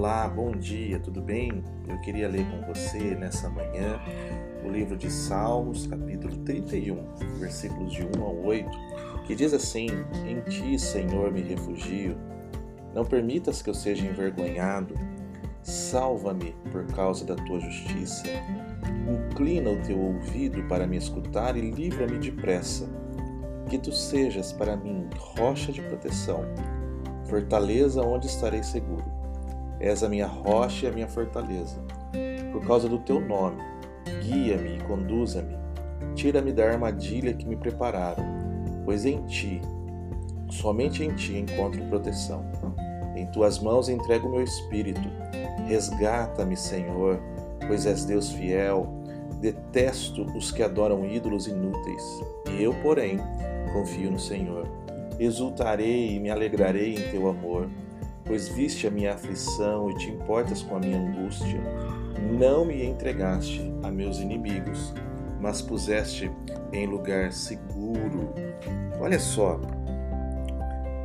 Olá, 0.00 0.26
bom 0.26 0.52
dia, 0.52 0.98
tudo 0.98 1.20
bem? 1.20 1.62
Eu 1.86 2.00
queria 2.00 2.26
ler 2.26 2.46
com 2.50 2.72
você 2.72 3.14
nessa 3.14 3.50
manhã 3.50 4.00
o 4.64 4.70
livro 4.70 4.96
de 4.96 5.10
Salmos, 5.10 5.86
capítulo 5.86 6.38
31, 6.38 7.04
versículos 7.38 7.92
de 7.92 8.04
1 8.18 8.24
a 8.24 8.30
8, 8.30 8.70
que 9.26 9.34
diz 9.34 9.52
assim: 9.52 9.88
Em 10.26 10.40
ti, 10.48 10.78
Senhor, 10.78 11.30
me 11.30 11.42
refugio. 11.42 12.16
Não 12.94 13.04
permitas 13.04 13.60
que 13.60 13.68
eu 13.68 13.74
seja 13.74 14.06
envergonhado. 14.06 14.94
Salva-me 15.62 16.54
por 16.72 16.86
causa 16.94 17.26
da 17.26 17.36
tua 17.36 17.60
justiça. 17.60 18.24
Inclina 19.06 19.68
o 19.68 19.82
teu 19.82 20.00
ouvido 20.00 20.62
para 20.62 20.86
me 20.86 20.96
escutar 20.96 21.58
e 21.58 21.70
livra-me 21.70 22.18
depressa. 22.18 22.88
Que 23.68 23.76
tu 23.76 23.92
sejas 23.92 24.50
para 24.50 24.78
mim 24.78 25.10
rocha 25.18 25.70
de 25.70 25.82
proteção, 25.82 26.46
fortaleza 27.26 28.00
onde 28.00 28.28
estarei 28.28 28.62
seguro. 28.62 29.19
És 29.80 30.02
a 30.02 30.08
minha 30.08 30.26
rocha 30.26 30.86
e 30.86 30.88
a 30.88 30.92
minha 30.92 31.08
fortaleza. 31.08 31.82
Por 32.52 32.66
causa 32.66 32.88
do 32.88 32.98
teu 32.98 33.20
nome, 33.20 33.56
guia-me 34.22 34.76
e 34.76 34.82
conduza-me. 34.82 35.58
Tira-me 36.14 36.52
da 36.52 36.70
armadilha 36.70 37.32
que 37.32 37.46
me 37.46 37.56
prepararam, 37.56 38.24
pois 38.84 39.06
em 39.06 39.24
ti, 39.26 39.60
somente 40.50 41.02
em 41.02 41.14
ti 41.14 41.38
encontro 41.38 41.82
proteção. 41.86 42.44
Em 43.16 43.26
tuas 43.26 43.58
mãos 43.58 43.88
entrego 43.88 44.28
o 44.28 44.32
meu 44.32 44.42
espírito. 44.42 45.08
Resgata-me, 45.66 46.56
Senhor, 46.56 47.20
pois 47.66 47.86
és 47.86 48.04
Deus 48.04 48.30
fiel. 48.30 48.86
Detesto 49.40 50.24
os 50.36 50.52
que 50.52 50.62
adoram 50.62 51.06
ídolos 51.06 51.46
inúteis. 51.46 52.02
E 52.50 52.62
eu, 52.62 52.74
porém, 52.82 53.18
confio 53.72 54.10
no 54.10 54.18
Senhor. 54.18 54.68
Exultarei 55.18 56.16
e 56.16 56.20
me 56.20 56.30
alegrarei 56.30 56.94
em 56.94 57.10
teu 57.10 57.28
amor, 57.28 57.68
pois 58.30 58.46
viste 58.46 58.86
a 58.86 58.92
minha 58.92 59.14
aflição 59.14 59.90
e 59.90 59.94
te 59.96 60.08
importas 60.08 60.62
com 60.62 60.76
a 60.76 60.78
minha 60.78 61.00
angústia. 61.00 61.60
Não 62.38 62.64
me 62.64 62.84
entregaste 62.84 63.74
a 63.82 63.90
meus 63.90 64.20
inimigos, 64.20 64.94
mas 65.40 65.60
puseste 65.60 66.30
em 66.72 66.86
lugar 66.86 67.32
seguro. 67.32 68.32
Olha 69.00 69.18
só, 69.18 69.60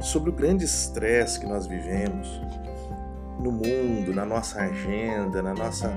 sobre 0.00 0.30
o 0.30 0.32
grande 0.32 0.64
estresse 0.64 1.38
que 1.38 1.46
nós 1.46 1.64
vivemos 1.64 2.28
no 3.38 3.52
mundo, 3.52 4.12
na 4.12 4.26
nossa 4.26 4.60
agenda, 4.60 5.40
na 5.40 5.54
nossa 5.54 5.92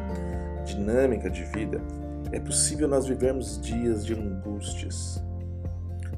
dinâmica 0.63 1.27
de 1.27 1.43
vida, 1.45 1.81
é 2.31 2.39
possível 2.39 2.87
nós 2.87 3.07
vivermos 3.07 3.59
dias 3.59 4.05
de 4.05 4.13
angústias, 4.13 5.19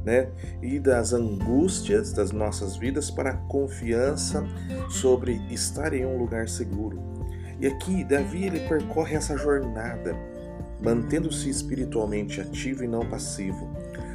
né? 0.08 0.30
E 0.62 0.80
das 0.80 1.12
angústias 1.12 2.14
das 2.14 2.32
nossas 2.32 2.78
vidas 2.78 3.12
para 3.12 3.32
a 3.32 3.38
confiança 3.50 4.42
sobre 4.90 5.34
estar 5.52 5.94
em 5.94 6.06
um 6.06 6.18
lugar 6.18 6.48
seguro. 6.48 6.98
E 7.60 7.68
aqui 7.68 8.06
Davi 8.06 8.46
ele 8.46 8.62
percorre 8.62 9.18
essa 9.18 9.36
jornada, 9.36 10.16
mantendo-se 10.82 11.50
espiritualmente 11.50 12.40
ativo 12.40 12.86
e 12.86 12.88
não 12.88 13.02
passivo. 13.02 13.70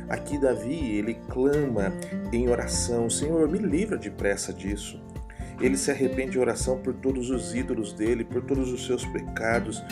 Aqui 0.09 0.39
Davi 0.39 0.97
ele 0.97 1.15
clama 1.29 1.93
em 2.33 2.49
oração: 2.49 3.11
Senhor, 3.11 3.47
me 3.47 3.59
livra 3.59 3.99
depressa 3.99 4.51
disso. 4.51 4.99
Ele 5.61 5.77
se 5.77 5.91
arrepende 5.91 6.33
de 6.33 6.39
oração 6.39 6.79
por 6.79 6.95
todos 6.95 7.29
os 7.29 7.55
ídolos 7.55 7.93
dele, 7.93 8.25
por 8.25 8.43
todos 8.43 8.73
os 8.73 8.87
seus 8.87 9.05
pecados. 9.05 9.85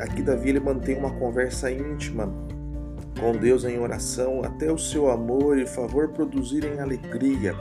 Aqui 0.00 0.22
Davi 0.22 0.48
ele 0.48 0.60
mantém 0.60 0.96
uma 0.96 1.10
conversa 1.10 1.70
íntima 1.70 2.32
com 3.18 3.32
Deus 3.32 3.64
em 3.64 3.78
oração 3.78 4.42
até 4.44 4.70
o 4.70 4.78
seu 4.78 5.10
amor 5.10 5.58
e 5.58 5.66
favor 5.66 6.08
produzirem 6.08 6.80
alegria, 6.80 7.54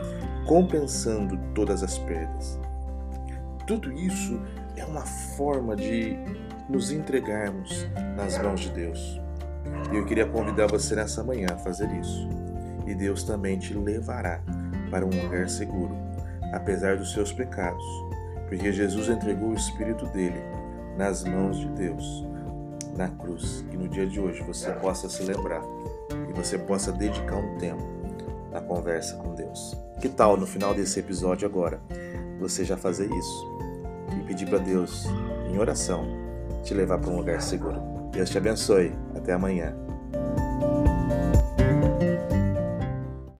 compensando 0.45 1.38
todas 1.53 1.83
as 1.83 1.97
perdas. 1.97 2.59
Tudo 3.67 3.91
isso 3.91 4.39
é 4.75 4.85
uma 4.85 5.02
forma 5.02 5.75
de 5.75 6.17
nos 6.69 6.91
entregarmos 6.91 7.88
nas 8.16 8.37
mãos 8.37 8.61
de 8.61 8.70
Deus. 8.70 9.20
E 9.92 9.95
eu 9.95 10.05
queria 10.05 10.26
convidar 10.26 10.67
você 10.67 10.95
nessa 10.95 11.23
manhã 11.23 11.48
a 11.52 11.58
fazer 11.58 11.89
isso. 11.99 12.27
E 12.87 12.95
Deus 12.95 13.23
também 13.23 13.59
te 13.59 13.73
levará 13.73 14.42
para 14.89 15.05
um 15.05 15.09
lugar 15.09 15.47
seguro, 15.47 15.95
apesar 16.53 16.97
dos 16.97 17.14
seus 17.14 17.31
pecados, 17.31 17.83
porque 18.47 18.71
Jesus 18.71 19.08
entregou 19.08 19.49
o 19.49 19.55
Espírito 19.55 20.05
dele 20.08 20.42
nas 20.97 21.23
mãos 21.23 21.58
de 21.59 21.67
Deus 21.70 22.26
na 22.95 23.07
cruz. 23.09 23.65
E 23.71 23.77
no 23.77 23.87
dia 23.87 24.05
de 24.05 24.19
hoje 24.19 24.41
você 24.43 24.71
possa 24.71 25.09
se 25.09 25.23
lembrar 25.23 25.61
e 26.29 26.33
você 26.33 26.57
possa 26.57 26.91
dedicar 26.91 27.37
um 27.37 27.57
tempo 27.57 27.83
na 28.52 28.61
conversa 28.61 29.15
com 29.15 29.33
Deus. 29.35 29.75
Que 29.99 30.09
tal 30.09 30.37
no 30.37 30.47
final 30.47 30.73
desse 30.73 30.99
episódio 30.99 31.47
agora 31.47 31.79
você 32.39 32.65
já 32.65 32.75
fazer 32.75 33.09
isso 33.11 33.52
e 34.19 34.23
pedir 34.23 34.47
para 34.47 34.57
Deus 34.59 35.05
em 35.49 35.57
oração 35.57 36.21
te 36.63 36.73
levar 36.73 36.99
para 36.99 37.09
um 37.09 37.17
lugar 37.17 37.41
seguro. 37.41 37.79
Deus 38.11 38.29
te 38.29 38.37
abençoe. 38.37 38.93
Até 39.15 39.33
amanhã. 39.33 39.75